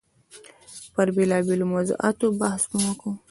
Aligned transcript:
پر 0.93 1.07
بېلابېلو 1.15 1.65
موضوعاتو 1.73 2.25
بحث 2.39 2.63
مو 2.79 2.91
کاوه. 2.99 3.11